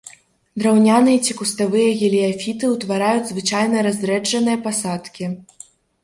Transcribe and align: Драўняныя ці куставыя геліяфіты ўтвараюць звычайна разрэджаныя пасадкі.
Драўняныя 0.61 1.17
ці 1.25 1.33
куставыя 1.41 1.89
геліяфіты 1.99 2.65
ўтвараюць 2.75 3.27
звычайна 3.31 3.83
разрэджаныя 3.89 4.57
пасадкі. 4.69 5.29